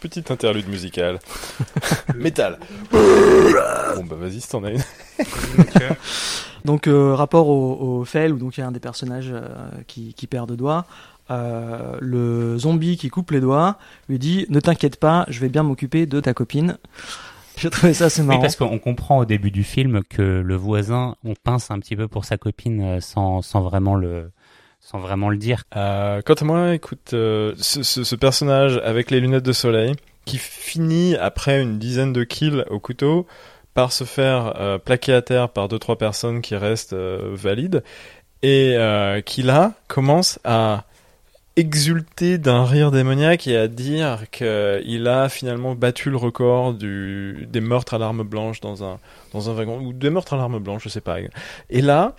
[0.01, 1.19] Petite interlude musicale.
[2.15, 2.57] Métal.
[2.91, 4.81] bon bah vas-y si t'en as une.
[6.65, 9.47] Donc euh, rapport au, au fail où donc il y a un des personnages euh,
[9.87, 10.85] qui, qui perd deux doigts.
[11.29, 13.77] euh, le zombie qui coupe les doigts
[14.09, 16.77] lui dit ne t'inquiète pas, je vais bien m'occuper de ta copine.
[17.57, 18.41] J'ai trouvé ça assez Oui, marrant.
[18.41, 22.07] parce qu'on comprend au début du film que le voisin, on pince un petit peu
[22.07, 24.31] pour sa copine euh, sans, sans vraiment le,
[24.79, 25.63] sans vraiment le dire.
[25.75, 29.93] Euh, quant à moi, écoute, euh, ce, ce- ce personnage avec les lunettes de soleil
[30.25, 33.27] qui finit après une dizaine de kills au couteau
[33.73, 37.83] par se faire euh, plaquer à terre par deux trois personnes qui restent euh, valides
[38.41, 40.83] et euh, qui là commence à
[41.55, 47.61] exulter d'un rire démoniaque et à dire qu'il a finalement battu le record du, des
[47.61, 48.99] meurtres à l'arme blanche dans un,
[49.33, 51.17] dans un wagon, ou des meurtres à l'arme blanche, je sais pas.
[51.69, 52.15] Et là,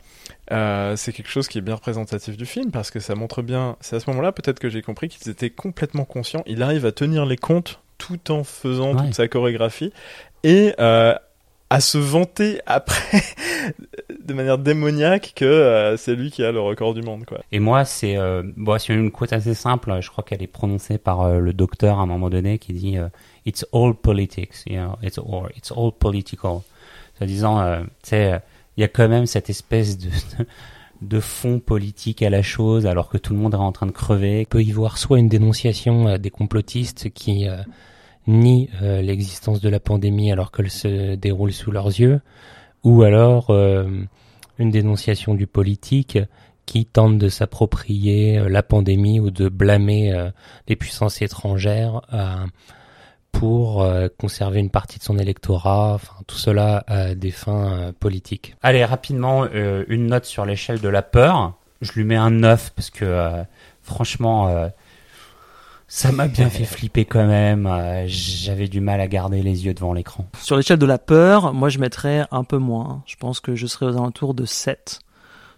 [0.53, 3.77] euh, c'est quelque chose qui est bien représentatif du film parce que ça montre bien.
[3.81, 6.43] C'est à ce moment-là peut-être que j'ai compris qu'ils étaient complètement conscients.
[6.47, 9.03] Il arrive à tenir les comptes tout en faisant Ouais.
[9.05, 9.93] toute sa chorégraphie
[10.45, 11.15] et euh,
[11.71, 13.23] à se vanter après
[14.25, 17.41] de manière démoniaque que euh, c'est lui qui a le record du monde quoi.
[17.53, 19.97] Et moi, c'est, euh, bon, c'est une quote assez simple.
[20.01, 22.99] Je crois qu'elle est prononcée par euh, le docteur à un moment donné qui dit
[22.99, 23.09] euh,
[23.47, 26.61] "It's all politics, you know, it's all, it's all political."
[27.21, 28.41] En disant, euh, tu sais,
[28.77, 30.11] il y a quand même cette espèce de,
[31.03, 33.93] de fond politique à la chose, alors que tout le monde est en train de
[33.93, 34.47] crever.
[34.47, 37.59] On peut y voir soit une dénonciation euh, des complotistes qui euh,
[38.27, 42.21] nient euh, l'existence de la pandémie alors qu'elle se déroule sous leurs yeux,
[42.85, 43.89] ou alors euh,
[44.59, 46.19] une dénonciation du politique
[46.67, 50.31] qui tente de s'approprier euh, la pandémie ou de blâmer euh,
[50.69, 52.47] les puissances étrangères euh,
[53.33, 57.93] pour euh, conserver une partie de son électorat, enfin tout cela à des fins euh,
[57.93, 58.55] politiques.
[58.63, 61.55] Allez, rapidement, euh, une note sur l'échelle de la peur.
[61.81, 63.43] Je lui mets un 9 parce que, euh,
[63.83, 64.69] franchement, euh,
[65.95, 67.69] ça m'a bien fait flipper quand même.
[67.69, 70.27] Euh, J'avais du mal à garder les yeux devant l'écran.
[70.43, 73.05] Sur l'échelle de la peur, moi je mettrais un peu moins.
[73.07, 74.99] Je pense que je serais aux alentours de 7.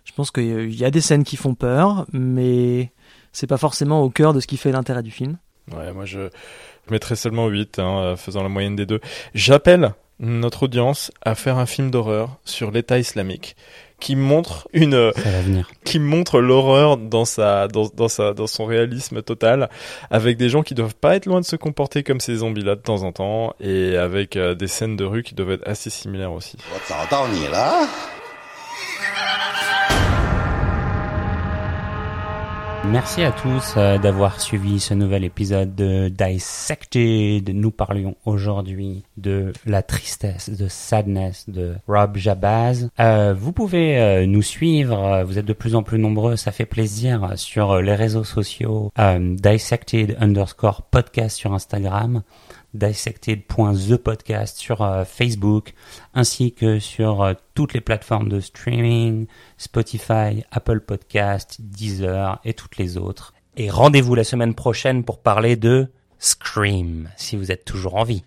[0.05, 2.93] Je pense qu'il y a des scènes qui font peur, mais
[3.33, 5.39] c'est pas forcément au cœur de ce qui fait l'intérêt du film.
[5.75, 6.29] Ouais, moi je,
[6.87, 9.01] je mettrais seulement 8, hein, euh, faisant la moyenne des deux.
[9.33, 13.57] J'appelle notre audience à faire un film d'horreur sur l'État islamique
[14.01, 15.13] qui montre une
[15.85, 19.71] qui montre l'horreur dans sa dans, dans sa dans son réalisme total
[20.11, 22.75] avec des gens qui doivent pas être loin de se comporter comme ces zombies là
[22.75, 25.91] de temps en temps et avec euh, des scènes de rue qui doivent être assez
[25.91, 26.59] similaires aussi.
[32.93, 37.51] Merci à tous euh, d'avoir suivi ce nouvel épisode de Dissected.
[37.53, 42.89] Nous parlions aujourd'hui de la tristesse, de sadness de Rob Jabaz.
[43.01, 46.53] Euh, vous pouvez euh, nous suivre, euh, vous êtes de plus en plus nombreux, ça
[46.53, 48.93] fait plaisir sur les réseaux sociaux.
[48.97, 52.23] Dissected underscore podcast sur Instagram
[52.77, 55.75] dissected.thepodcast sur euh, Facebook,
[56.15, 59.27] ainsi que sur euh, toutes les plateformes de streaming,
[59.59, 63.35] Spotify, Apple Podcast, Deezer et toutes les autres.
[63.57, 68.23] Et rendez-vous la semaine prochaine pour parler de Scream, si vous êtes toujours en vie.